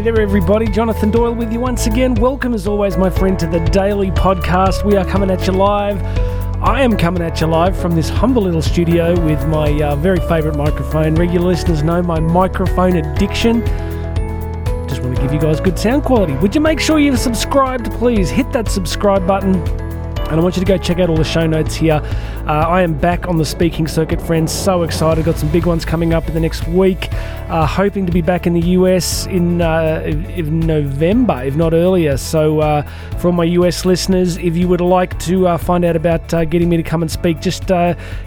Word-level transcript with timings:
Hey 0.00 0.04
there, 0.04 0.20
everybody. 0.22 0.66
Jonathan 0.66 1.10
Doyle 1.10 1.34
with 1.34 1.52
you 1.52 1.60
once 1.60 1.86
again. 1.86 2.14
Welcome, 2.14 2.54
as 2.54 2.66
always, 2.66 2.96
my 2.96 3.10
friend, 3.10 3.38
to 3.38 3.46
the 3.46 3.60
daily 3.66 4.10
podcast. 4.10 4.82
We 4.82 4.96
are 4.96 5.04
coming 5.04 5.30
at 5.30 5.46
you 5.46 5.52
live. 5.52 6.02
I 6.62 6.80
am 6.80 6.96
coming 6.96 7.22
at 7.22 7.38
you 7.38 7.46
live 7.48 7.78
from 7.78 7.94
this 7.94 8.08
humble 8.08 8.44
little 8.44 8.62
studio 8.62 9.10
with 9.26 9.46
my 9.46 9.70
uh, 9.82 9.96
very 9.96 10.20
favourite 10.20 10.56
microphone. 10.56 11.16
Regular 11.16 11.48
listeners 11.48 11.82
know 11.82 12.00
my 12.00 12.18
microphone 12.18 12.96
addiction. 12.96 13.60
Just 14.88 15.02
want 15.02 15.16
to 15.16 15.20
give 15.20 15.34
you 15.34 15.38
guys 15.38 15.60
good 15.60 15.78
sound 15.78 16.02
quality. 16.04 16.32
Would 16.36 16.54
you 16.54 16.62
make 16.62 16.80
sure 16.80 16.98
you've 16.98 17.18
subscribed, 17.18 17.92
please? 17.92 18.30
Hit 18.30 18.50
that 18.52 18.68
subscribe 18.68 19.26
button 19.26 19.79
and 20.30 20.38
I 20.38 20.42
want 20.44 20.56
you 20.56 20.60
to 20.60 20.66
go 20.66 20.78
check 20.78 21.00
out 21.00 21.10
all 21.10 21.16
the 21.16 21.24
show 21.24 21.44
notes 21.44 21.74
here. 21.74 22.00
Uh, 22.46 22.52
I 22.52 22.82
am 22.82 22.96
back 22.96 23.26
on 23.26 23.36
the 23.36 23.44
speaking 23.44 23.88
circuit, 23.88 24.22
friends. 24.22 24.52
So 24.52 24.84
excited. 24.84 25.24
Got 25.24 25.36
some 25.36 25.50
big 25.50 25.66
ones 25.66 25.84
coming 25.84 26.14
up 26.14 26.28
in 26.28 26.34
the 26.34 26.40
next 26.40 26.68
week. 26.68 27.12
Uh, 27.48 27.66
hoping 27.66 28.06
to 28.06 28.12
be 28.12 28.22
back 28.22 28.46
in 28.46 28.52
the 28.52 28.60
US 28.60 29.26
in, 29.26 29.60
uh, 29.60 30.02
in 30.04 30.60
November, 30.60 31.42
if 31.42 31.56
not 31.56 31.72
earlier. 31.72 32.16
So, 32.16 32.60
uh, 32.60 32.82
for 33.18 33.26
all 33.26 33.32
my 33.32 33.44
US 33.44 33.84
listeners, 33.84 34.36
if 34.36 34.56
you 34.56 34.68
would 34.68 34.80
like 34.80 35.18
to 35.20 35.48
uh, 35.48 35.58
find 35.58 35.84
out 35.84 35.96
about 35.96 36.32
uh, 36.32 36.44
getting 36.44 36.68
me 36.68 36.76
to 36.76 36.84
come 36.84 37.02
and 37.02 37.10
speak, 37.10 37.40
just 37.40 37.68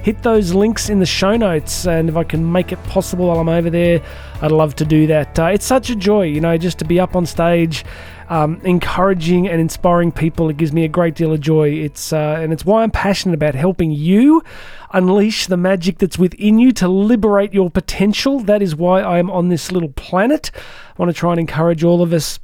hit 0.02 0.22
those 0.24 0.54
links 0.54 0.90
in 0.90 1.00
the 1.00 1.06
show 1.06 1.38
notes. 1.38 1.88
And 1.88 2.10
if 2.10 2.18
I 2.18 2.26
can 2.26 2.52
make 2.52 2.74
it 2.74 2.84
possible 2.84 3.28
while 3.28 3.40
I'm 3.40 3.48
over 3.48 3.70
there, 3.70 4.02
I'd 4.44 4.52
love 4.52 4.76
to 4.76 4.86
do 4.86 5.08
that. 5.08 5.40
it's 5.40 5.66
such 5.66 5.90
a 5.90 5.96
joy, 5.96 6.24
you 6.24 6.42
know, 6.42 6.58
just 6.58 6.78
to 6.80 6.86
be 6.86 7.00
up 7.00 7.16
on 7.16 7.26
stage 7.26 7.86
um, 8.28 8.60
encouraging 8.66 9.48
and 9.48 9.62
inspiring 9.62 10.12
people. 10.12 10.50
It 10.50 10.58
gives 10.58 10.74
me 10.74 10.84
a 10.84 10.90
great 10.90 11.16
deal 11.16 11.32
of 11.32 11.40
joy. 11.40 11.70
It's 11.70 12.12
uh, 12.12 12.40
and 12.42 12.52
it's 12.52 12.66
why 12.66 12.84
I'm 12.84 12.92
passionate 12.92 13.36
about 13.36 13.56
helping 13.56 13.92
you 13.92 14.44
unleash 14.92 15.48
the 15.48 15.56
magic 15.56 16.00
that's 16.00 16.18
within 16.18 16.60
you 16.60 16.74
to 16.74 16.90
liberate 16.90 17.54
your 17.54 17.70
potential. 17.70 18.42
That 18.42 18.62
is 18.62 18.76
why 18.76 19.02
I 19.02 19.18
am 19.18 19.32
on 19.32 19.48
this 19.48 19.72
little 19.72 19.94
planet. 19.94 20.52
I 20.54 21.02
want 21.02 21.10
to 21.10 21.18
try 21.18 21.32
and 21.32 21.40
encourage 21.40 21.86
all 21.86 22.02
of 22.02 22.12
us 22.12 22.38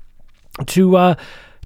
to. 0.67 0.95
Uh, 0.95 1.15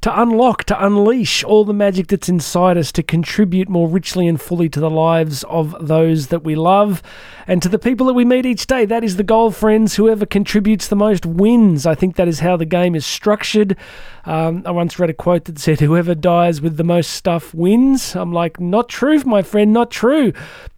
to 0.03 0.21
unlock, 0.21 0.65
to 0.65 0.85
unleash 0.85 1.45
all 1.45 1.63
the 1.63 1.73
magic 1.73 2.07
that's 2.07 2.27
inside 2.27 2.77
us, 2.77 2.91
to 2.91 3.01
contribute 3.01 3.69
more 3.69 3.87
richly 3.87 4.27
and 4.27 4.39
fully 4.39 4.67
to 4.67 4.81
the 4.81 4.89
lives 4.89 5.45
of 5.45 5.73
those 5.79 6.27
that 6.27 6.43
we 6.43 6.55
love 6.55 7.01
and 7.47 7.63
to 7.63 7.69
the 7.69 7.79
people 7.79 8.07
that 8.07 8.13
we 8.13 8.25
meet 8.25 8.45
each 8.45 8.67
day. 8.67 8.83
That 8.83 9.05
is 9.05 9.15
the 9.15 9.23
goal, 9.23 9.49
friends. 9.49 9.95
Whoever 9.95 10.25
contributes 10.25 10.89
the 10.89 10.97
most 10.97 11.25
wins. 11.25 11.85
I 11.85 11.95
think 11.95 12.17
that 12.17 12.27
is 12.27 12.41
how 12.41 12.57
the 12.57 12.65
game 12.65 12.95
is 12.95 13.05
structured. 13.05 13.77
Um, 14.25 14.63
I 14.65 14.71
once 14.71 14.99
read 14.99 15.09
a 15.09 15.13
quote 15.13 15.45
that 15.45 15.57
said, 15.57 15.79
Whoever 15.79 16.15
dies 16.15 16.59
with 16.59 16.75
the 16.75 16.83
most 16.83 17.11
stuff 17.11 17.53
wins. 17.53 18.13
I'm 18.13 18.33
like, 18.33 18.59
Not 18.59 18.89
true, 18.89 19.23
my 19.23 19.41
friend, 19.41 19.71
not 19.71 19.89
true. 19.89 20.33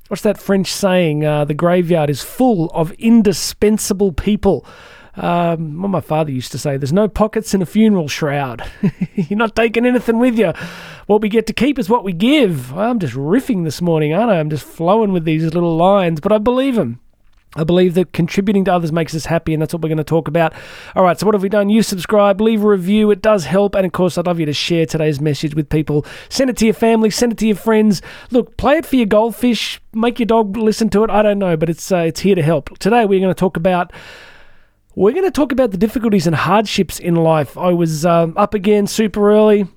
What's 0.08 0.22
that 0.22 0.38
French 0.38 0.72
saying? 0.72 1.26
Uh, 1.26 1.46
the 1.46 1.56
graveyard 1.56 2.12
is 2.12 2.22
full 2.22 2.70
of 2.76 2.92
indispensable 2.92 4.14
people. 4.14 4.68
Um, 5.18 5.76
my 5.76 6.02
father 6.02 6.32
used 6.32 6.52
to 6.52 6.58
say, 6.58 6.78
there's 6.78 6.92
no 6.94 7.08
pockets 7.08 7.54
in 7.54 7.62
a 7.62 7.66
funeral 7.66 8.08
shroud. 8.08 8.70
You're 9.16 9.38
not 9.38 9.56
taking 9.56 9.86
anything 9.86 10.20
with 10.20 10.38
you. 10.38 10.54
What 11.08 11.22
we 11.22 11.30
get 11.30 11.48
to 11.48 11.54
keep 11.54 11.80
is 11.80 11.90
what 11.90 12.04
we 12.04 12.14
give. 12.14 12.76
I'm 12.78 13.00
just 13.00 13.14
riffing 13.14 13.64
this 13.64 13.82
morning, 13.82 14.14
aren't 14.14 14.32
I? 14.32 14.40
I'm 14.40 14.50
just 14.50 14.66
flowing 14.66 15.14
with 15.14 15.24
these 15.24 15.44
little 15.54 15.78
lines, 15.78 16.20
but 16.20 16.32
I 16.32 16.38
believe 16.38 16.76
them. 16.76 17.00
I 17.58 17.64
believe 17.64 17.94
that 17.94 18.12
contributing 18.12 18.66
to 18.66 18.74
others 18.74 18.92
makes 18.92 19.16
us 19.16 19.28
happy, 19.28 19.54
and 19.54 19.62
that's 19.62 19.74
what 19.74 19.82
we're 19.82 19.90
going 19.90 19.98
to 19.98 20.04
talk 20.04 20.28
about. 20.28 20.54
All 20.94 21.04
right, 21.04 21.18
so 21.18 21.26
what 21.26 21.36
have 21.36 21.42
we 21.42 21.48
done? 21.48 21.70
You 21.70 21.84
subscribe, 21.84 22.42
leave 22.42 22.64
a 22.64 22.68
review, 22.68 23.12
it 23.12 23.22
does 23.22 23.46
help. 23.46 23.76
And 23.76 23.86
of 23.86 23.94
course, 23.94 24.18
I'd 24.18 24.26
love 24.26 24.42
you 24.42 24.46
to 24.46 24.54
share 24.54 24.86
today's 24.86 25.22
message 25.22 25.56
with 25.56 25.70
people. 25.70 26.06
Send 26.28 26.50
it 26.50 26.58
to 26.58 26.66
your 26.66 26.74
family, 26.74 27.10
send 27.10 27.32
it 27.32 27.38
to 27.38 27.48
your 27.48 27.56
friends. 27.56 28.02
Look, 28.30 28.58
play 28.58 28.78
it 28.78 28.86
for 28.86 28.98
your 28.98 29.06
goldfish, 29.06 29.80
make 29.94 30.20
your 30.20 30.26
dog 30.26 30.58
listen 30.58 30.90
to 30.90 31.06
it. 31.06 31.10
I 31.10 31.22
don't 31.22 31.40
know, 31.40 31.56
but 31.56 31.70
it's, 31.70 31.90
uh, 31.94 32.00
it's 32.00 32.20
here 32.20 32.36
to 32.36 32.44
help. 32.44 32.78
Today, 32.80 33.06
we're 33.06 33.22
going 33.22 33.34
to 33.34 33.40
talk 33.40 33.56
about 33.56 33.94
we're 34.96 35.12
going 35.12 35.26
to 35.26 35.32
talk 35.32 35.52
about 35.52 35.72
the 35.72 35.78
difficulties 35.78 36.26
and 36.26 36.36
hardships 36.36 37.00
in 37.00 37.16
life. 37.16 37.58
I 37.58 37.74
was 37.74 38.06
um, 38.06 38.34
up 38.38 38.54
again 38.54 38.88
super 38.88 39.32
early. 39.32 39.68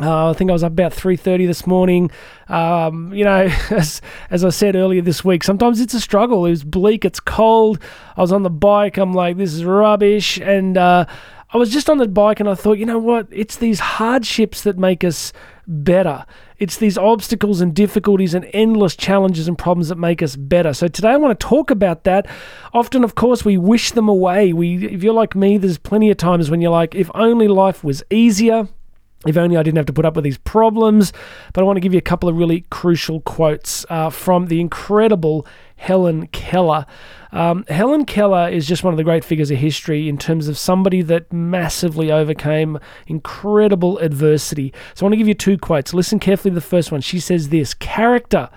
Uh, 0.00 0.30
I 0.30 0.32
think 0.32 0.48
I 0.48 0.54
was 0.54 0.64
up 0.64 0.72
about 0.72 0.94
three 0.94 1.16
thirty 1.16 1.44
this 1.44 1.66
morning. 1.66 2.10
Um, 2.48 3.12
you 3.12 3.24
know, 3.24 3.50
as 3.70 4.00
as 4.30 4.42
I 4.42 4.48
said 4.48 4.74
earlier 4.74 5.02
this 5.02 5.22
week, 5.22 5.44
sometimes 5.44 5.80
it's 5.80 5.92
a 5.92 6.00
struggle. 6.00 6.46
It 6.46 6.50
was 6.50 6.64
bleak. 6.64 7.04
It's 7.04 7.20
cold. 7.20 7.78
I 8.16 8.22
was 8.22 8.32
on 8.32 8.42
the 8.42 8.50
bike. 8.50 8.96
I'm 8.96 9.12
like, 9.12 9.36
this 9.36 9.52
is 9.52 9.66
rubbish. 9.66 10.38
And 10.38 10.78
uh, 10.78 11.04
I 11.54 11.58
was 11.58 11.70
just 11.70 11.90
on 11.90 11.98
the 11.98 12.08
bike, 12.08 12.40
and 12.40 12.48
I 12.48 12.54
thought, 12.54 12.78
you 12.78 12.86
know 12.86 12.98
what? 12.98 13.26
It's 13.30 13.56
these 13.56 13.78
hardships 13.78 14.62
that 14.62 14.78
make 14.78 15.04
us 15.04 15.34
better. 15.66 16.24
It's 16.58 16.78
these 16.78 16.96
obstacles 16.96 17.60
and 17.60 17.74
difficulties 17.74 18.32
and 18.32 18.48
endless 18.54 18.96
challenges 18.96 19.48
and 19.48 19.58
problems 19.58 19.88
that 19.88 19.98
make 19.98 20.22
us 20.22 20.34
better. 20.34 20.72
So 20.72 20.88
today 20.88 21.10
I 21.10 21.16
want 21.16 21.38
to 21.38 21.46
talk 21.46 21.70
about 21.70 22.04
that. 22.04 22.26
Often, 22.72 23.04
of 23.04 23.16
course, 23.16 23.44
we 23.44 23.58
wish 23.58 23.90
them 23.90 24.08
away. 24.08 24.54
We, 24.54 24.86
if 24.86 25.02
you're 25.02 25.12
like 25.12 25.34
me, 25.34 25.58
there's 25.58 25.76
plenty 25.76 26.10
of 26.10 26.16
times 26.16 26.50
when 26.50 26.62
you're 26.62 26.70
like, 26.70 26.94
if 26.94 27.10
only 27.14 27.48
life 27.48 27.84
was 27.84 28.02
easier. 28.10 28.68
If 29.26 29.36
only 29.36 29.56
I 29.56 29.62
didn't 29.62 29.76
have 29.76 29.86
to 29.86 29.92
put 29.92 30.04
up 30.04 30.16
with 30.16 30.24
these 30.24 30.38
problems. 30.38 31.12
But 31.52 31.60
I 31.60 31.64
want 31.64 31.76
to 31.76 31.80
give 31.80 31.92
you 31.92 31.98
a 31.98 32.02
couple 32.02 32.28
of 32.28 32.36
really 32.36 32.64
crucial 32.70 33.20
quotes 33.20 33.86
uh, 33.88 34.10
from 34.10 34.46
the 34.46 34.60
incredible 34.60 35.46
Helen 35.82 36.28
Keller. 36.28 36.86
Um, 37.32 37.64
Helen 37.66 38.04
Keller 38.04 38.48
is 38.48 38.68
just 38.68 38.84
one 38.84 38.94
of 38.94 38.98
the 38.98 39.02
great 39.02 39.24
figures 39.24 39.50
of 39.50 39.58
history 39.58 40.08
in 40.08 40.16
terms 40.16 40.46
of 40.46 40.56
somebody 40.56 41.02
that 41.02 41.32
massively 41.32 42.12
overcame 42.12 42.78
incredible 43.08 43.98
adversity. 43.98 44.72
So 44.94 45.04
I 45.04 45.06
want 45.06 45.14
to 45.14 45.16
give 45.16 45.26
you 45.26 45.34
two 45.34 45.58
quotes. 45.58 45.92
Listen 45.92 46.20
carefully 46.20 46.52
to 46.52 46.54
the 46.54 46.60
first 46.60 46.92
one. 46.92 47.00
She 47.00 47.18
says 47.18 47.48
this 47.48 47.74
Character 47.74 48.48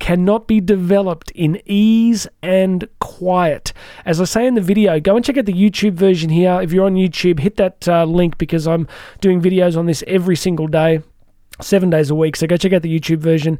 cannot 0.00 0.46
be 0.46 0.60
developed 0.60 1.30
in 1.30 1.62
ease 1.64 2.28
and 2.42 2.86
quiet. 2.98 3.72
As 4.04 4.20
I 4.20 4.24
say 4.24 4.46
in 4.46 4.52
the 4.52 4.60
video, 4.60 5.00
go 5.00 5.16
and 5.16 5.24
check 5.24 5.38
out 5.38 5.46
the 5.46 5.54
YouTube 5.54 5.94
version 5.94 6.28
here. 6.28 6.60
If 6.60 6.72
you're 6.72 6.84
on 6.84 6.96
YouTube, 6.96 7.38
hit 7.38 7.56
that 7.56 7.88
uh, 7.88 8.04
link 8.04 8.36
because 8.36 8.66
I'm 8.66 8.86
doing 9.22 9.40
videos 9.40 9.78
on 9.78 9.86
this 9.86 10.04
every 10.06 10.36
single 10.36 10.66
day 10.66 11.00
seven 11.60 11.90
days 11.90 12.10
a 12.10 12.14
week. 12.14 12.36
So 12.36 12.46
go 12.46 12.56
check 12.56 12.72
out 12.72 12.82
the 12.82 13.00
YouTube 13.00 13.18
version. 13.18 13.58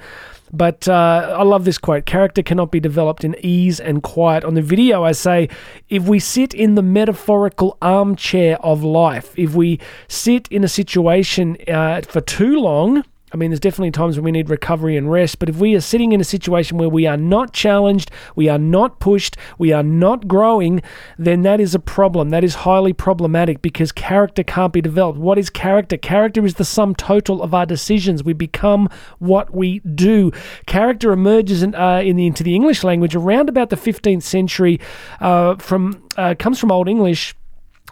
But 0.53 0.87
uh, 0.89 1.35
I 1.37 1.43
love 1.43 1.65
this 1.65 1.79
quote 1.79 2.07
character 2.07 2.43
cannot 2.43 2.71
be 2.71 2.79
developed 2.79 3.25
in 3.25 3.35
ease 3.41 3.81
and 3.81 4.03
quiet. 4.03 4.45
On 4.45 4.55
the 4.55 4.63
video, 4.63 5.03
I 5.03 5.13
say, 5.13 5.49
if 5.89 6.05
we 6.05 6.19
sit 6.21 6.55
in 6.55 6.77
the 6.77 6.83
metaphorical 6.83 7.77
armchair 7.83 8.57
of 8.59 8.85
life, 8.85 9.37
if 9.37 9.55
we 9.55 9.81
sit 10.09 10.47
in 10.49 10.63
a 10.63 10.69
situation 10.69 11.57
uh, 11.69 12.03
for 12.03 12.21
too 12.21 12.61
long, 12.61 13.03
I 13.37 13.39
mean, 13.39 13.51
there's 13.51 13.61
definitely 13.61 13.91
times 13.91 14.17
when 14.17 14.25
we 14.25 14.33
need 14.33 14.49
recovery 14.49 14.97
and 14.97 15.13
rest, 15.13 15.39
but 15.39 15.51
if 15.51 15.57
we 15.57 15.75
are 15.75 15.81
sitting 15.83 16.13
in 16.13 16.23
a 16.23 16.25
situation 16.25 16.79
where 16.79 16.89
we 16.89 17.07
are 17.07 17.19
not 17.19 17.53
challenged, 17.53 18.11
we 18.35 18.49
are 18.49 18.59
not 18.59 18.99
pushed, 18.99 19.37
we 19.59 19.75
are 19.75 19.83
not 19.83 20.27
growing, 20.27 20.81
then 21.19 21.43
that 21.43 21.61
is 21.61 21.75
a 21.75 21.79
problem. 21.79 22.31
That 22.31 22.43
is 22.43 22.55
highly 22.55 22.95
problematic 22.95 23.61
because 23.61 23.93
character 23.93 24.43
can't 24.43 24.73
be 24.73 24.81
developed. 24.81 25.19
What 25.19 25.37
is 25.37 25.51
character? 25.51 25.99
Character 25.99 26.47
is 26.47 26.55
the 26.55 26.65
sum 26.65 26.95
total 26.95 27.43
of 27.43 27.53
our 27.53 27.67
decisions. 27.67 28.25
We 28.25 28.33
become 28.33 28.89
what 29.19 29.55
we 29.55 29.81
do. 29.81 30.33
Character 30.65 31.13
emerges 31.13 31.63
in, 31.63 31.75
uh, 31.75 31.99
in 31.99 32.17
the, 32.17 32.27
into 32.27 32.43
the 32.43 32.55
English 32.55 32.85
language 32.85 33.15
around 33.15 33.51
about 33.51 33.69
the 33.69 33.77
15th 33.77 34.23
century. 34.23 34.81
Uh, 35.21 35.57
from 35.57 36.03
uh, 36.17 36.35
comes 36.39 36.59
from 36.59 36.73
Old 36.73 36.89
English 36.89 37.35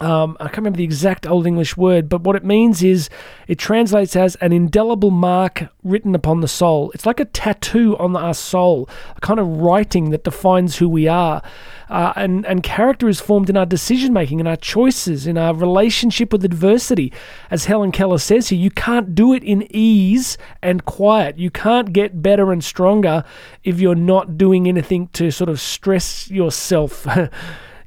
um, 0.00 0.36
I 0.40 0.44
can't 0.44 0.58
remember 0.58 0.78
the 0.78 0.84
exact 0.84 1.24
Old 1.24 1.46
English 1.46 1.76
word, 1.76 2.08
but 2.08 2.22
what 2.22 2.34
it 2.34 2.44
means 2.44 2.82
is 2.82 3.08
it 3.46 3.58
translates 3.58 4.16
as 4.16 4.34
an 4.36 4.52
indelible 4.52 5.12
mark 5.12 5.68
written 5.84 6.16
upon 6.16 6.40
the 6.40 6.48
soul. 6.48 6.90
It's 6.94 7.06
like 7.06 7.20
a 7.20 7.26
tattoo 7.26 7.96
on 7.98 8.16
our 8.16 8.34
soul, 8.34 8.88
a 9.16 9.20
kind 9.20 9.38
of 9.38 9.46
writing 9.46 10.10
that 10.10 10.24
defines 10.24 10.78
who 10.78 10.88
we 10.88 11.06
are. 11.06 11.42
Uh, 11.88 12.12
and, 12.16 12.44
and 12.46 12.64
character 12.64 13.08
is 13.08 13.20
formed 13.20 13.48
in 13.48 13.56
our 13.56 13.66
decision 13.66 14.12
making, 14.12 14.40
in 14.40 14.48
our 14.48 14.56
choices, 14.56 15.28
in 15.28 15.38
our 15.38 15.54
relationship 15.54 16.32
with 16.32 16.44
adversity. 16.44 17.12
As 17.48 17.66
Helen 17.66 17.92
Keller 17.92 18.18
says 18.18 18.48
here, 18.48 18.58
you 18.58 18.72
can't 18.72 19.14
do 19.14 19.32
it 19.32 19.44
in 19.44 19.64
ease 19.70 20.36
and 20.60 20.84
quiet. 20.84 21.38
You 21.38 21.50
can't 21.50 21.92
get 21.92 22.20
better 22.20 22.50
and 22.50 22.64
stronger 22.64 23.22
if 23.62 23.78
you're 23.78 23.94
not 23.94 24.36
doing 24.36 24.66
anything 24.66 25.06
to 25.08 25.30
sort 25.30 25.50
of 25.50 25.60
stress 25.60 26.28
yourself. 26.30 27.06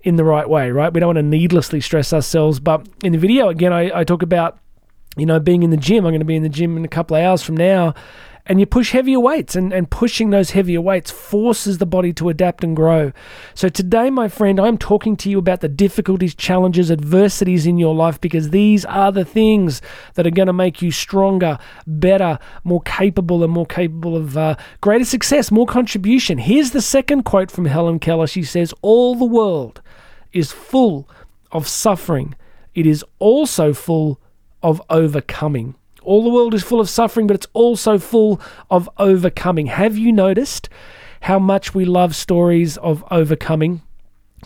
in 0.08 0.16
the 0.16 0.24
right 0.24 0.50
way, 0.50 0.72
right? 0.72 0.94
We 0.94 1.02
don't 1.02 1.08
want 1.08 1.18
to 1.18 1.22
needlessly 1.24 1.82
stress 1.82 2.14
ourselves. 2.14 2.62
But 2.62 2.88
in 3.04 3.12
the 3.12 3.18
video, 3.18 3.50
again, 3.50 3.74
I, 3.74 4.00
I 4.00 4.04
talk 4.06 4.22
about, 4.22 4.58
you 5.18 5.26
know, 5.26 5.38
being 5.38 5.64
in 5.64 5.70
the 5.70 5.76
gym. 5.76 6.06
I'm 6.06 6.12
going 6.12 6.22
to 6.22 6.26
be 6.26 6.38
in 6.38 6.44
the 6.44 6.50
gym 6.50 6.78
in 6.78 6.86
a 6.86 6.88
couple 6.88 7.18
of 7.18 7.24
hours 7.24 7.44
from 7.44 7.58
now. 7.58 7.94
And 8.46 8.62
you 8.62 8.66
push 8.66 8.94
heavier 8.94 9.20
weights, 9.20 9.58
and, 9.58 9.74
and 9.74 9.92
pushing 9.92 10.30
those 10.30 10.52
heavier 10.52 10.80
weights 10.80 11.12
forces 11.12 11.80
the 11.80 11.86
body 11.86 12.14
to 12.14 12.30
adapt 12.30 12.64
and 12.64 12.74
grow. 12.74 13.12
So, 13.54 13.68
today, 13.68 14.10
my 14.10 14.30
friend, 14.30 14.58
I'm 14.58 14.78
talking 14.78 15.18
to 15.18 15.30
you 15.30 15.38
about 15.38 15.60
the 15.60 15.68
difficulties, 15.68 16.34
challenges, 16.34 16.90
adversities 16.90 17.66
in 17.66 17.78
your 17.78 17.94
life 17.94 18.22
because 18.22 18.52
these 18.52 18.86
are 18.86 19.12
the 19.12 19.26
things 19.26 19.82
that 20.14 20.26
are 20.26 20.32
going 20.32 20.48
to 20.48 20.54
make 20.54 20.82
you 20.82 20.92
stronger, 20.92 21.60
better, 21.86 22.40
more 22.64 22.82
capable, 22.84 23.44
and 23.44 23.52
more 23.52 23.66
capable 23.66 24.16
of 24.16 24.38
uh, 24.38 24.56
greater 24.80 25.04
success, 25.04 25.52
more 25.52 25.66
contribution. 25.66 26.38
Here's 26.38 26.72
the 26.72 26.82
second 26.82 27.24
quote 27.24 27.52
from 27.52 27.66
Helen 27.66 28.00
Keller. 28.00 28.28
She 28.28 28.44
says, 28.44 28.74
All 28.82 29.14
the 29.16 29.26
world 29.26 29.82
is 30.34 30.52
full 30.52 31.10
of 31.52 31.68
suffering, 31.68 32.36
it 32.76 32.86
is 32.86 33.04
also 33.20 33.74
full 33.74 34.20
of 34.62 34.82
overcoming. 34.90 35.76
All 36.04 36.24
the 36.24 36.30
world 36.30 36.54
is 36.54 36.64
full 36.64 36.80
of 36.80 36.90
suffering, 36.90 37.28
but 37.28 37.36
it's 37.36 37.48
also 37.54 37.98
full 37.98 38.40
of 38.70 38.90
overcoming. 38.98 39.68
Have 39.68 39.98
you 39.98 40.12
noticed 40.12 40.70
how 41.22 41.40
much 41.40 41.74
we 41.74 41.86
love 41.86 42.16
stories 42.16 42.78
of 42.78 43.04
overcoming? 43.12 43.82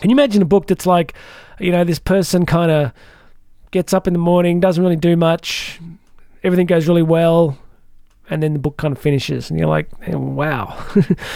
Can 0.00 0.10
you 0.10 0.14
imagine 0.14 0.42
a 0.42 0.46
book 0.46 0.66
that's 0.66 0.86
like, 0.86 1.14
you 1.60 1.70
know, 1.70 1.84
this 1.84 1.98
person 1.98 2.46
kind 2.46 2.70
of 2.70 2.92
gets 3.70 3.92
up 3.92 4.06
in 4.06 4.12
the 4.12 4.18
morning, 4.18 4.60
doesn't 4.60 4.82
really 4.82 4.96
do 4.96 5.16
much, 5.16 5.80
everything 6.42 6.66
goes 6.66 6.88
really 6.88 7.02
well, 7.02 7.58
and 8.30 8.42
then 8.42 8.52
the 8.52 8.58
book 8.58 8.76
kind 8.76 8.92
of 8.92 9.00
finishes, 9.00 9.50
and 9.50 9.58
you're 9.58 9.68
like, 9.68 9.88
wow. 10.08 10.84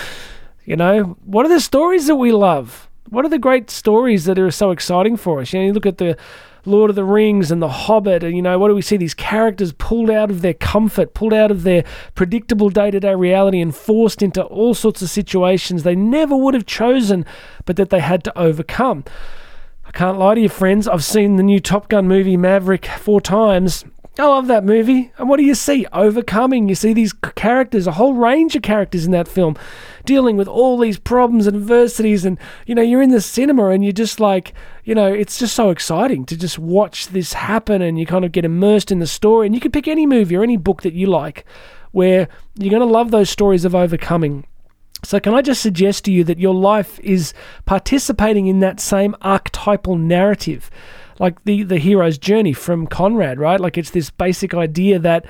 you 0.65 0.77
know, 0.77 1.17
what 1.25 1.47
are 1.47 1.49
the 1.49 1.61
stories 1.61 2.07
that 2.07 2.17
we 2.17 2.33
love? 2.33 2.89
What 3.08 3.25
are 3.25 3.29
the 3.29 3.38
great 3.38 3.70
stories 3.70 4.25
that 4.25 4.38
are 4.38 4.50
so 4.50 4.70
exciting 4.70 5.17
for 5.17 5.41
us? 5.41 5.53
You 5.53 5.61
know, 5.61 5.67
you 5.67 5.73
look 5.73 5.87
at 5.87 5.99
the 5.99 6.17
Lord 6.64 6.91
of 6.91 6.97
the 6.97 7.05
Rings 7.05 7.53
and 7.53 7.62
The 7.62 7.69
Hobbit, 7.69 8.25
and 8.25 8.35
you 8.35 8.43
know, 8.43 8.58
what 8.58 8.69
do 8.69 8.75
we 8.75 8.82
see? 8.82 8.97
These 8.97 9.14
characters 9.14 9.73
pulled 9.73 10.11
out 10.11 10.31
of 10.31 10.43
their 10.43 10.55
comfort, 10.55 11.14
pulled 11.14 11.32
out 11.32 11.53
of 11.53 11.62
their 11.62 11.85
predictable 12.17 12.69
day 12.70 12.91
to 12.91 12.99
day 12.99 13.14
reality, 13.14 13.61
and 13.61 13.75
forced 13.75 14.23
into 14.23 14.43
all 14.43 14.75
sorts 14.75 15.00
of 15.03 15.08
situations 15.08 15.85
they 15.85 15.94
never 15.94 16.37
would 16.37 16.55
have 16.55 16.67
chosen, 16.67 17.25
but 17.64 17.76
that 17.76 17.91
they 17.91 18.00
had 18.00 18.25
to 18.25 18.37
overcome. 18.37 19.05
I 19.85 19.93
can't 19.93 20.19
lie 20.19 20.35
to 20.35 20.41
you, 20.41 20.49
friends. 20.49 20.88
I've 20.88 21.05
seen 21.05 21.37
the 21.37 21.44
new 21.44 21.61
Top 21.61 21.88
Gun 21.88 22.09
movie 22.09 22.37
Maverick 22.37 22.87
four 22.87 23.20
times. 23.20 23.85
I 24.19 24.25
love 24.25 24.47
that 24.47 24.64
movie. 24.64 25.12
And 25.19 25.29
what 25.29 25.37
do 25.37 25.44
you 25.44 25.55
see? 25.55 25.87
Overcoming. 25.93 26.69
You 26.69 26.75
see 26.75 26.93
these 26.94 27.12
characters, 27.12 27.87
a 27.87 27.93
whole 27.93 28.14
range 28.14 28.56
of 28.56 28.62
characters 28.62 29.05
in 29.05 29.12
that 29.12 29.29
film, 29.29 29.56
dealing 30.06 30.37
with 30.37 30.49
all 30.49 30.79
these 30.79 30.99
problems 30.99 31.47
and 31.47 31.56
adversities. 31.56 32.25
And, 32.25 32.38
you 32.67 32.75
know, 32.75 32.82
you're 32.82 33.03
in 33.03 33.11
the 33.11 33.20
cinema 33.20 33.69
and 33.69 33.85
you're 33.85 33.93
just 33.93 34.20
like, 34.20 34.55
you 34.85 34.94
know, 34.94 35.12
it's 35.12 35.38
just 35.38 35.55
so 35.55 35.70
exciting 35.70 36.25
to 36.26 36.37
just 36.37 36.58
watch 36.58 37.08
this 37.08 37.35
happen 37.35 37.82
and 37.82 37.99
you 37.99 38.06
kind 38.06 38.25
of 38.25 38.32
get 38.32 38.44
immersed 38.44 38.91
in 38.91 39.00
the 39.00 39.06
story. 39.06 39.47
And 39.47 39.55
you 39.55 39.61
can 39.61 39.73
pick 39.73 39.88
any 39.88 40.06
movie 40.06 40.37
or 40.37 40.43
any 40.43 40.56
book 40.56 40.82
that 40.82 40.94
you 40.94 41.06
like 41.06 41.44
where 41.93 42.29
you're 42.55 42.70
going 42.70 42.87
to 42.87 42.87
love 42.87 43.11
those 43.11 43.31
stories 43.31 43.64
of 43.64 43.75
overcoming. 43.75 44.47
So, 45.03 45.20
can 45.20 45.35
I 45.35 45.43
just 45.43 45.61
suggest 45.61 46.05
to 46.06 46.12
you 46.12 46.25
that 46.25 46.38
your 46.38 46.55
life 46.55 46.99
is 47.00 47.35
participating 47.64 48.47
in 48.47 48.61
that 48.61 48.81
same 48.81 49.14
archetypal 49.20 49.97
narrative? 49.97 50.70
Like 51.19 51.43
the, 51.44 51.62
the 51.62 51.79
hero's 51.79 52.19
journey 52.19 52.52
from 52.52 52.87
Conrad, 52.87 53.38
right? 53.38 53.61
Like 53.61 53.79
it's 53.79 53.91
this 53.91 54.11
basic 54.11 54.55
idea 54.55 54.99
that 54.99 55.25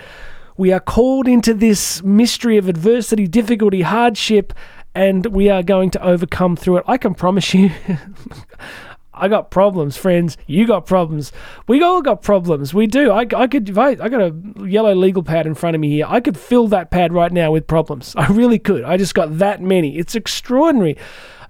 we 0.56 0.73
are 0.73 0.81
called 0.81 1.29
into 1.29 1.55
this 1.55 2.03
mystery 2.03 2.56
of 2.56 2.69
adversity, 2.69 3.26
difficulty, 3.26 3.82
hardship, 3.82 4.53
and 4.94 5.26
we 5.26 5.50
are 5.50 5.62
going 5.62 5.91
to 5.91 6.03
overcome 6.03 6.56
through 6.56 6.79
it. 6.79 6.85
I 6.87 6.97
can 6.97 7.14
promise 7.14 7.53
you, 7.53 7.70
I 9.17 9.29
got 9.29 9.50
problems, 9.50 9.97
friends. 9.97 10.37
You 10.47 10.67
got 10.67 10.87
problems. 10.87 11.32
We 11.67 11.82
all 11.82 12.03
got 12.03 12.23
problems. 12.23 12.75
We 12.75 12.87
do. 12.87 13.11
I, 13.11 13.26
I 13.35 13.47
could, 13.47 13.76
I, 13.76 13.88
I 13.88 14.08
got 14.08 14.20
a 14.20 14.35
yellow 14.67 14.94
legal 14.94 15.23
pad 15.23 15.47
in 15.47 15.55
front 15.55 15.75
of 15.75 15.81
me 15.81 15.91
here. 15.91 16.06
I 16.08 16.20
could 16.20 16.37
fill 16.37 16.69
that 16.69 16.91
pad 16.91 17.12
right 17.12 17.32
now 17.32 17.50
with 17.50 17.67
problems. 17.67 18.14
I 18.19 18.26
really 18.29 18.58
could. 18.58 18.85
I 18.85 18.97
just 18.97 19.14
got 19.14 19.38
that 19.38 19.62
many. 19.62 19.97
It's 19.99 20.14
extraordinary. 20.14 20.97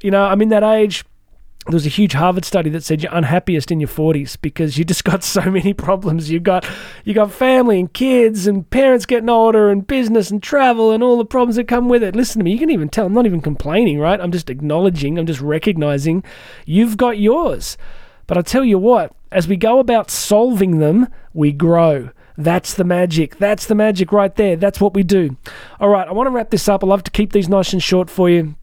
You 0.03 0.11
know, 0.11 0.25
I'm 0.25 0.43
in 0.43 0.51
that 0.51 0.63
age 0.63 1.05
there 1.67 1.75
was 1.75 1.87
a 1.87 1.91
huge 1.91 2.13
Harvard 2.13 2.45
study 2.45 2.71
that 2.71 2.85
said 2.85 3.03
you're 3.03 3.13
unhappiest 3.13 3.73
in 3.73 3.81
your 3.81 3.89
40s 3.89 4.37
because 4.41 4.79
you 4.79 4.85
just 4.85 5.05
got 5.05 5.25
so 5.25 5.43
many 5.51 5.75
problems. 5.75 6.31
You 6.31 6.39
got 6.39 6.69
you 7.05 7.13
got 7.13 7.33
family 7.33 7.81
and 7.81 7.93
kids 7.93 8.47
and 8.47 8.69
parents 8.71 9.07
getting 9.07 9.29
older 9.29 9.71
and 9.71 9.87
business 9.87 10.31
and 10.31 10.43
travel 10.43 10.93
and 10.93 11.03
all 11.03 11.17
the 11.17 11.25
problems 11.25 11.57
that 11.57 11.69
come 11.69 11.89
with 11.89 12.03
it. 12.03 12.15
Listen 12.15 12.41
to 12.41 12.45
me, 12.45 12.53
you 12.53 12.59
can 12.59 12.71
even 12.71 12.89
tell 12.89 13.07
I'm 13.07 13.15
not 13.15 13.27
even 13.27 13.41
complaining, 13.41 13.99
right? 13.99 14.21
I'm 14.21 14.33
just 14.33 14.49
acknowledging, 14.49 15.19
I'm 15.19 15.27
just 15.27 15.41
recognizing 15.41 16.23
you've 16.65 16.97
got 16.97 17.19
yours. 17.19 17.77
But 18.27 18.39
I 18.39 18.43
tell 18.43 18.65
you 18.65 18.79
what, 18.79 19.13
as 19.31 19.47
we 19.47 19.57
go 19.57 19.79
about 19.79 20.11
solving 20.11 20.79
them, 20.79 21.09
we 21.33 21.53
grow. 21.53 22.11
That's 22.39 22.75
the 22.75 22.85
magic. 22.85 23.39
That's 23.39 23.67
the 23.67 23.75
magic 23.75 24.13
right 24.13 24.35
there. 24.35 24.57
That's 24.57 24.81
what 24.81 24.95
we 24.95 25.03
do. 25.03 25.37
All 25.81 25.89
right, 25.89 26.07
I 26.07 26.13
want 26.13 26.27
to 26.27 26.31
wrap 26.31 26.51
this 26.51 26.69
up. 26.69 26.85
I 26.85 26.87
love 26.87 27.05
to 27.05 27.11
keep 27.11 27.33
these 27.33 27.49
nice 27.49 27.73
and 27.73 27.83
short 27.83 28.11
for 28.11 28.29
you. 28.29 28.57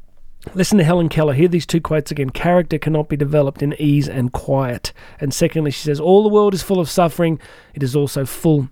Listen 0.53 0.77
to 0.77 0.83
Helen 0.83 1.09
Keller. 1.09 1.33
Hear 1.33 1.47
these 1.47 1.65
two 1.65 1.81
quotes 1.81 2.11
again. 2.11 2.29
Character 2.29 2.77
cannot 2.77 3.09
be 3.09 3.15
developed 3.15 3.63
in 3.63 3.73
ease 3.79 4.07
and 4.07 4.31
quiet. 4.31 4.93
And 5.19 5.33
secondly, 5.33 5.71
she 5.71 5.81
says, 5.81 5.99
All 5.99 6.21
the 6.21 6.29
world 6.29 6.53
is 6.53 6.61
full 6.61 6.79
of 6.79 6.89
suffering. 6.89 7.39
It 7.73 7.81
is 7.81 7.95
also 7.95 8.25
full 8.25 8.69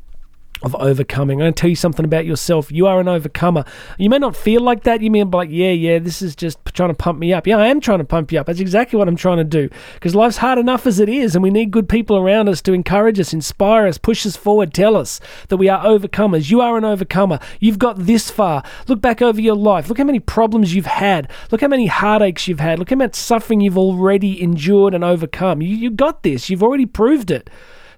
of 0.63 0.75
overcoming. 0.75 1.39
I'm 1.39 1.45
going 1.45 1.53
to 1.53 1.59
tell 1.59 1.69
you 1.69 1.75
something 1.75 2.05
about 2.05 2.25
yourself. 2.25 2.71
You 2.71 2.87
are 2.87 2.99
an 2.99 3.07
overcomer. 3.07 3.65
You 3.97 4.09
may 4.09 4.19
not 4.19 4.35
feel 4.35 4.61
like 4.61 4.83
that. 4.83 5.01
You 5.01 5.09
may 5.09 5.23
be 5.23 5.37
like, 5.37 5.49
yeah, 5.49 5.71
yeah, 5.71 5.99
this 5.99 6.21
is 6.21 6.35
just 6.35 6.59
trying 6.73 6.89
to 6.89 6.95
pump 6.95 7.19
me 7.19 7.33
up. 7.33 7.47
Yeah, 7.47 7.57
I 7.57 7.67
am 7.67 7.79
trying 7.79 7.99
to 7.99 8.05
pump 8.05 8.31
you 8.31 8.39
up. 8.39 8.47
That's 8.47 8.59
exactly 8.59 8.97
what 8.97 9.07
I'm 9.07 9.15
trying 9.15 9.37
to 9.37 9.43
do. 9.43 9.69
Because 9.95 10.15
life's 10.15 10.37
hard 10.37 10.59
enough 10.59 10.85
as 10.85 10.99
it 10.99 11.09
is, 11.09 11.35
and 11.35 11.43
we 11.43 11.49
need 11.49 11.71
good 11.71 11.89
people 11.89 12.17
around 12.17 12.49
us 12.49 12.61
to 12.63 12.73
encourage 12.73 13.19
us, 13.19 13.33
inspire 13.33 13.87
us, 13.87 13.97
push 13.97 14.25
us 14.25 14.35
forward, 14.35 14.73
tell 14.73 14.95
us 14.95 15.19
that 15.49 15.57
we 15.57 15.69
are 15.69 15.83
overcomers. 15.83 16.49
You 16.49 16.61
are 16.61 16.77
an 16.77 16.85
overcomer. 16.85 17.39
You've 17.59 17.79
got 17.79 17.97
this 18.05 18.29
far. 18.29 18.63
Look 18.87 19.01
back 19.01 19.21
over 19.21 19.41
your 19.41 19.55
life. 19.55 19.89
Look 19.89 19.97
how 19.97 20.03
many 20.03 20.19
problems 20.19 20.75
you've 20.75 20.85
had. 20.85 21.29
Look 21.51 21.61
how 21.61 21.67
many 21.67 21.87
heartaches 21.87 22.47
you've 22.47 22.59
had. 22.59 22.79
Look 22.79 22.89
how 22.89 22.95
much 22.95 23.15
suffering 23.15 23.61
you've 23.61 23.77
already 23.77 24.41
endured 24.41 24.93
and 24.93 25.03
overcome. 25.03 25.61
You, 25.61 25.75
you 25.75 25.89
got 25.89 26.23
this. 26.23 26.49
You've 26.49 26.63
already 26.63 26.85
proved 26.85 27.31
it. 27.31 27.49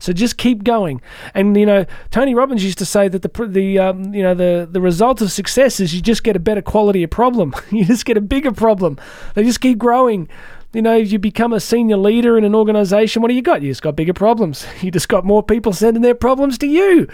So 0.04 0.12
just 0.12 0.36
keep 0.36 0.66
going. 0.66 1.02
And 1.34 1.56
you 1.56 1.66
know, 1.66 1.86
Tony 2.12 2.36
Robbins 2.36 2.62
used 2.62 2.78
to 2.80 2.86
say 2.86 3.08
that 3.08 3.22
the 3.22 3.48
the 3.48 3.80
um, 3.80 4.14
you 4.14 4.22
know 4.22 4.34
the 4.34 4.68
the 4.70 4.82
result 4.82 5.22
of 5.22 5.32
success 5.32 5.80
is 5.80 5.96
you 5.96 6.02
just 6.02 6.26
get 6.26 6.36
a 6.36 6.42
better 6.42 6.62
quality 6.62 7.04
of 7.04 7.10
problem. 7.10 7.56
you 7.72 7.86
just 7.86 8.04
get 8.04 8.18
a 8.18 8.22
bigger 8.22 8.52
problem. 8.52 9.00
They 9.34 9.46
just 9.46 9.62
keep 9.62 9.78
growing. 9.78 10.28
You 10.74 10.82
know, 10.82 10.98
if 10.98 11.14
you 11.14 11.20
become 11.20 11.54
a 11.54 11.60
senior 11.62 11.96
leader 11.96 12.38
in 12.38 12.44
an 12.44 12.54
organization. 12.54 13.22
What 13.22 13.30
do 13.30 13.34
you 13.34 13.42
got? 13.42 13.62
You 13.62 13.72
just 13.72 13.82
got 13.82 13.96
bigger 13.96 14.14
problems. 14.14 14.66
You 14.82 14.92
just 14.92 15.08
got 15.08 15.24
more 15.24 15.42
people 15.42 15.72
sending 15.72 16.02
their 16.04 16.16
problems 16.16 16.58
to 16.58 16.68
you. 16.68 17.08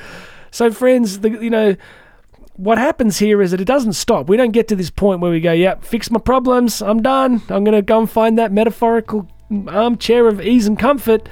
So, 0.49 0.71
friends, 0.71 1.19
the, 1.19 1.29
you 1.29 1.51
know 1.51 1.75
what 2.55 2.79
happens 2.79 3.19
here 3.19 3.39
is 3.39 3.51
that 3.51 3.61
it 3.61 3.65
doesn't 3.65 3.93
stop. 3.93 4.27
We 4.27 4.35
don't 4.35 4.51
get 4.51 4.67
to 4.69 4.75
this 4.75 4.89
point 4.89 5.21
where 5.21 5.29
we 5.29 5.41
go, 5.41 5.51
yeah, 5.51 5.75
fix 5.75 6.09
my 6.09 6.19
problems, 6.19 6.81
I'm 6.81 7.03
done. 7.03 7.43
I'm 7.49 7.63
going 7.63 7.75
to 7.75 7.83
go 7.83 7.99
and 7.99 8.09
find 8.09 8.39
that 8.39 8.51
metaphorical 8.51 9.29
armchair 9.67 10.27
of 10.27 10.41
ease 10.41 10.65
and 10.65 10.77
comfort. 10.77 11.29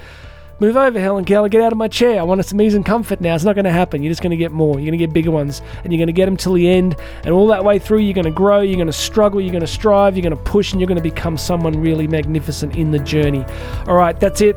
Move 0.60 0.76
over, 0.76 1.00
Helen 1.00 1.24
Keller. 1.24 1.50
Get 1.50 1.62
out 1.62 1.72
of 1.72 1.78
my 1.78 1.88
chair. 1.88 2.20
I 2.20 2.24
want 2.24 2.44
some 2.44 2.60
ease 2.60 2.74
and 2.74 2.84
comfort 2.84 3.22
now. 3.22 3.36
It's 3.36 3.44
not 3.44 3.54
going 3.54 3.66
to 3.66 3.72
happen. 3.72 4.02
You're 4.02 4.12
just 4.12 4.24
going 4.24 4.32
to 4.32 4.38
get 4.38 4.52
more. 4.52 4.80
You're 4.80 4.90
going 4.90 4.98
to 4.98 5.06
get 5.06 5.14
bigger 5.14 5.30
ones, 5.30 5.62
and 5.84 5.94
you're 5.94 6.00
going 6.00 6.08
to 6.08 6.14
get 6.14 6.26
them 6.26 6.36
till 6.36 6.54
the 6.54 6.68
end. 6.68 6.96
And 7.24 7.30
all 7.30 7.46
that 7.48 7.64
way 7.64 7.78
through, 7.78 8.00
you're 8.00 8.16
going 8.16 8.26
to 8.26 8.32
grow. 8.32 8.62
You're 8.62 8.76
going 8.76 8.88
to 8.88 8.94
struggle. 8.94 9.40
You're 9.40 9.52
going 9.52 9.62
to 9.62 9.68
strive. 9.68 10.18
You're 10.18 10.24
going 10.24 10.36
to 10.36 10.50
push, 10.50 10.72
and 10.72 10.82
you're 10.82 10.88
going 10.88 10.98
to 10.98 11.04
become 11.04 11.38
someone 11.38 11.80
really 11.80 12.08
magnificent 12.08 12.76
in 12.76 12.90
the 12.90 13.00
journey. 13.00 13.46
All 13.88 13.96
right, 13.96 14.20
that's 14.20 14.42
it. 14.42 14.56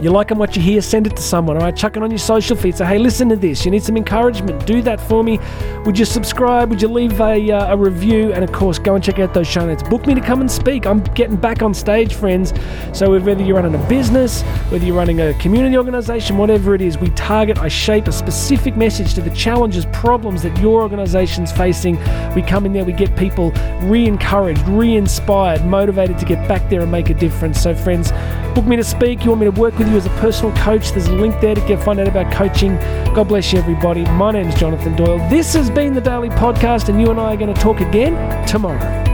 You 0.00 0.10
like 0.10 0.28
them 0.28 0.38
what 0.38 0.56
you 0.56 0.62
hear, 0.62 0.82
send 0.82 1.06
it 1.06 1.16
to 1.16 1.22
someone, 1.22 1.56
all 1.56 1.62
right? 1.62 1.74
Chuck 1.74 1.96
it 1.96 2.02
on 2.02 2.10
your 2.10 2.18
social 2.18 2.56
feed. 2.56 2.76
Say, 2.76 2.84
hey, 2.84 2.98
listen 2.98 3.28
to 3.28 3.36
this. 3.36 3.64
You 3.64 3.70
need 3.70 3.82
some 3.82 3.96
encouragement. 3.96 4.66
Do 4.66 4.82
that 4.82 5.00
for 5.00 5.22
me. 5.22 5.38
Would 5.84 5.98
you 5.98 6.04
subscribe? 6.04 6.70
Would 6.70 6.82
you 6.82 6.88
leave 6.88 7.20
a, 7.20 7.50
uh, 7.50 7.74
a 7.74 7.76
review? 7.76 8.32
And 8.32 8.42
of 8.44 8.52
course, 8.52 8.78
go 8.78 8.94
and 8.94 9.04
check 9.04 9.18
out 9.18 9.32
those 9.34 9.46
show 9.46 9.66
notes. 9.66 9.82
Book 9.82 10.06
me 10.06 10.14
to 10.14 10.20
come 10.20 10.40
and 10.40 10.50
speak. 10.50 10.86
I'm 10.86 11.02
getting 11.14 11.36
back 11.36 11.62
on 11.62 11.72
stage, 11.74 12.14
friends. 12.14 12.52
So 12.92 13.18
whether 13.18 13.42
you're 13.42 13.56
running 13.56 13.74
a 13.74 13.88
business, 13.88 14.42
whether 14.70 14.84
you're 14.84 14.96
running 14.96 15.20
a 15.20 15.32
community 15.34 15.76
organization, 15.76 16.38
whatever 16.38 16.74
it 16.74 16.80
is, 16.80 16.98
we 16.98 17.10
target, 17.10 17.58
I 17.58 17.68
shape 17.68 18.08
a 18.08 18.12
specific 18.12 18.76
message 18.76 19.14
to 19.14 19.22
the 19.22 19.30
challenges, 19.30 19.86
problems 19.86 20.42
that 20.42 20.58
your 20.58 20.82
organization's 20.82 21.52
facing. 21.52 21.98
We 22.34 22.42
come 22.42 22.66
in 22.66 22.72
there, 22.72 22.84
we 22.84 22.92
get 22.92 23.16
people 23.16 23.52
re 23.82 24.06
encouraged, 24.06 24.66
re 24.68 24.96
inspired, 24.96 25.64
motivated 25.64 26.18
to 26.18 26.24
get 26.24 26.46
back 26.48 26.68
there 26.68 26.80
and 26.80 26.90
make 26.90 27.10
a 27.10 27.14
difference. 27.14 27.60
So, 27.60 27.74
friends, 27.74 28.10
book 28.54 28.66
me 28.66 28.76
to 28.76 28.84
speak. 28.84 29.24
You 29.24 29.30
want 29.30 29.40
me 29.40 29.46
to 29.46 29.60
work 29.60 29.76
with 29.78 29.88
you 29.88 29.96
as 29.96 30.06
a 30.06 30.10
personal 30.10 30.54
coach. 30.56 30.90
There's 30.92 31.08
a 31.08 31.12
link 31.12 31.40
there 31.40 31.54
to 31.54 31.60
get 31.62 31.82
find 31.82 31.98
out 31.98 32.08
about 32.08 32.32
coaching. 32.32 32.76
God 33.14 33.28
bless 33.28 33.52
you, 33.52 33.58
everybody. 33.58 34.04
My 34.04 34.30
name 34.30 34.48
is 34.48 34.54
Jonathan 34.54 34.94
Doyle. 34.96 35.18
This 35.28 35.52
has 35.54 35.70
been 35.70 35.94
the 35.94 36.00
Daily 36.00 36.30
Podcast, 36.30 36.88
and 36.88 37.00
you 37.00 37.10
and 37.10 37.18
I 37.18 37.34
are 37.34 37.36
going 37.36 37.52
to 37.52 37.60
talk 37.60 37.80
again 37.80 38.46
tomorrow. 38.46 39.13